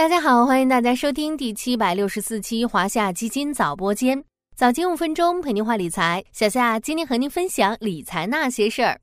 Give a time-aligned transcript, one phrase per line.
[0.00, 4.24] 大家好，欢迎大家收听第七百六十四期华夏基金早播间，
[4.56, 6.24] 早间五分钟陪您话理财。
[6.32, 8.98] 小夏今天和您分享理财那些事儿。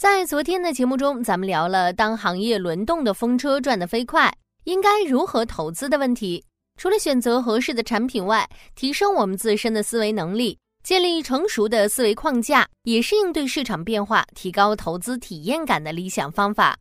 [0.00, 4.32] 在昨天的节目中，咱们聊了当行业轮动的风车转得飞快，
[4.64, 6.42] 应该如何投资的问题。
[6.78, 16.78] 除了选择合适的产品外，提升我们自身的思维能力，建立成熟的思维框架，也是应对市场变化、提高投资体验感的理想方法。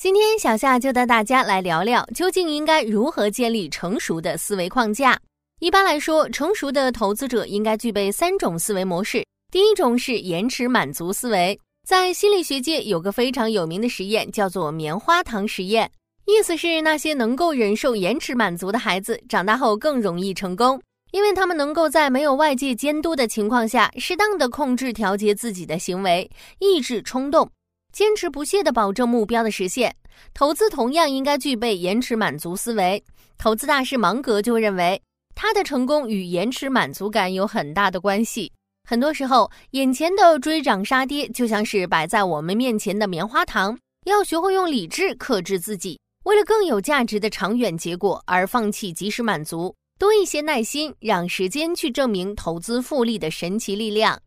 [0.00, 5.18] 今天小夏就带大家来聊聊，究竟应该如何建立成熟的思维框架。
[5.58, 9.26] 一般来说，成熟的投资者应该具备三种思维模式。
[9.50, 15.90] 第一种是延迟满足思维，在心理学界有个非常有名的实验，叫做棉花糖实验。
[16.26, 20.80] 意思是那些能够忍受延迟满足的孩子，长大后更容易成功，
[21.10, 26.30] 因为他们能够在没有外界监督的情况下，适当的控制调节自己的行为，
[26.60, 27.50] 抑制冲动。
[27.92, 29.94] 坚持不懈地保证目标的实现，
[30.34, 33.02] 投资同样应该具备延迟满足思维。
[33.36, 35.00] 投资大师芒格就认为，
[35.34, 38.52] 他的成功与延迟满足感有很大的关系。
[38.88, 54.20] 很多时候，眼前的追涨杀跌就像是摆在我们面前的棉花糖，要学会用理智克制自己，为了更有价值的长远结果而放弃及时满足，多一些耐心，让时间去证明投资复利的神奇力量。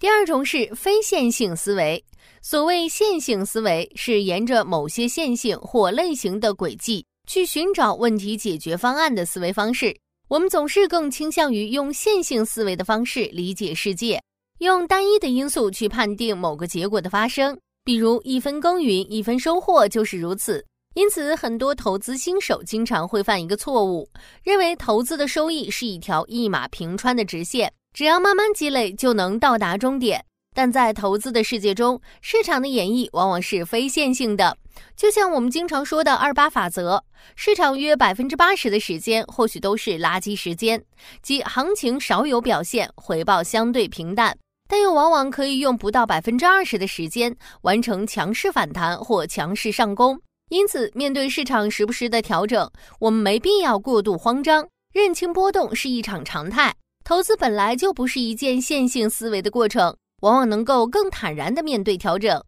[0.00, 2.02] 第二种是非线性思维。
[2.42, 9.96] 所谓线性思维，是沿着某些线性或类型的轨迹去寻找问题解决方案的思维方式。
[10.28, 14.22] 我们总是更倾向于用线性思维的方式理解世界，
[14.58, 17.58] 用单一的因素去判定某个结果的发生。
[17.84, 20.64] 比如一分耕耘一分收获就是如此。
[20.94, 24.08] 因此，很多投资新手经常会犯一个错误，
[24.42, 27.72] 认为投资的收益是一条一马平川的直线。
[27.94, 30.24] 只要慢慢积累，就能到达终点。
[30.58, 34.58] 但在投资的世界中，市场的演绎往往是非线性的。
[34.96, 37.00] 就像我们经常说的二八法则，
[37.36, 40.82] 市场约百分之八十的时间或许都是垃圾时间，
[41.22, 44.36] 即行情少有表现，回报相对平淡，
[44.68, 50.20] 但又往往可以用不到百分之二十的时间完成强势反弹或强势上攻。
[50.50, 52.68] 因此，面对市场时不时的调整，
[52.98, 56.74] 我们没必要过度慌张，认清波动是一场常态。
[57.04, 62.42] 投资本来就不是一件线性思维的过程，往往能够更坦然地面对调整。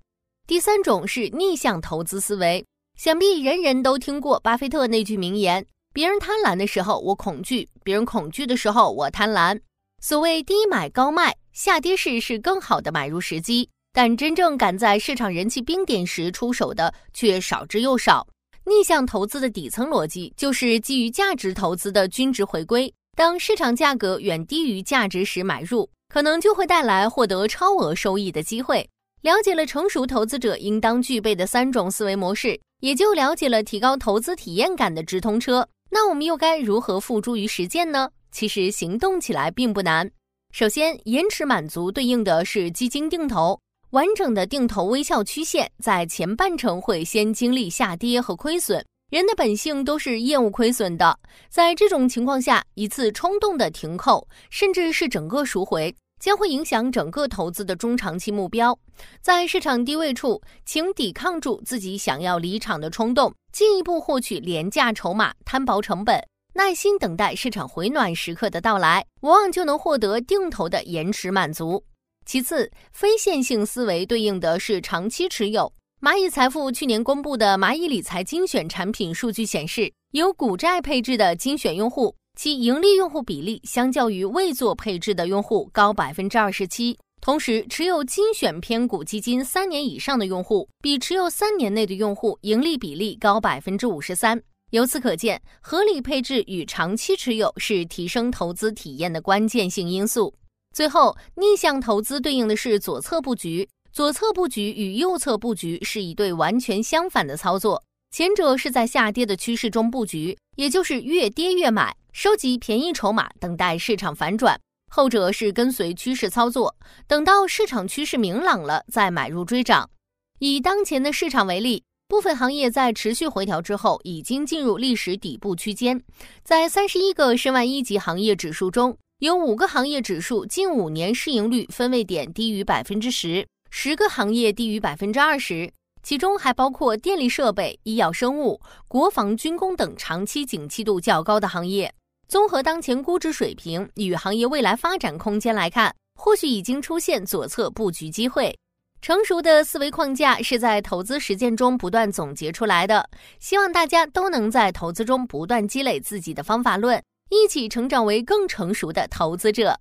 [0.47, 2.65] 第三种是逆向投资思维，
[2.97, 5.65] 想必人人都听过巴菲特那句名言
[5.95, 9.61] ：“别人贪婪的时候我恐惧，别人恐惧的时候我贪婪。”
[10.03, 18.27] 所谓低买高卖，下跌时是更好的买入时机，但真正赶在市场人气冰点时出手的却少之又少。
[18.65, 22.93] 逆向投资的底层逻辑就是基于价值投资的均值回归。
[23.17, 28.87] 当市场价格远低于价值时买入，可能就会带来获得超额收益的机会。
[29.23, 35.69] 了解了成熟投资者应当具备的三种思维模式，也就了解了提高投资体验感的直通车。
[35.91, 38.11] 那我们又该如何付诸于实践呢？
[38.33, 40.11] 其实行动起来并不难。
[40.53, 43.61] 首先，延迟满足对应的是基金定投，
[43.91, 48.85] 完整的定投微笑曲线在前半程会先经历下跌和亏损。
[49.11, 58.79] 人的本性都是厌恶亏损的，在这种情况下，一次冲动的停扣，甚至是整个赎回，将会影响整个投资的中长期目标。
[59.21, 71.85] 在市场低位处，请抵抗住自己想要离场的冲动，进一步获取廉价筹码，摊薄成本，耐心等待市场回暖时刻的到来，往往就能获得定投的延迟满足。
[72.25, 75.73] 其次，非线性思维对应的是长期持有。
[76.03, 86.97] 蚂蚁财富去年公布的蚂蚁理财精选产品数据显示，有股债配置的精选用户，其盈利用户比例相较于未做配置的用户高百分之二十七。
[87.21, 94.43] 同时，持有精选偏股基金三年以上的用户，比持有三年内的用户盈利比例高百分之五十三。
[94.71, 100.35] 由此可见，合理配置与长期持有是提升投资体验的关键性因素。
[100.75, 103.69] 最后，逆向投资对应的是左侧布局。
[103.93, 107.83] 左侧布局与右侧布局是一对完全相反的操作，
[108.13, 114.57] 前者是在下跌的趋势中布局，也就是越跌越买，收集便宜筹码，等待市场反转；
[114.93, 116.77] 后者是跟随趋势操作，
[117.09, 119.91] 等到市场趋势明朗了再买入追涨。
[120.39, 126.01] 以当前的市场为例，部分行业在持续回调之后已经进入历史底部区间，
[126.45, 133.45] 在三十一个申万一级行业指数中，有五个行业指数近五年市盈率分位点低于百分之十。
[133.71, 135.73] 十个行业低于百分之二十，
[136.03, 141.93] 其中还包括电力设备、医药生物、国防军工等长期景气度较高的行业。
[142.29, 148.55] 综合当前估值水平与行业未来发展空间来看，或许已经出现左侧布局机会。
[149.01, 153.09] 成熟的思维框架是在投资实践中不断总结出来的。
[153.39, 159.81] 希望大家都能在投资中不断积累自己的方法论，一起成长为更成熟的投资者。